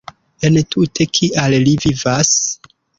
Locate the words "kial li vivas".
1.19-2.37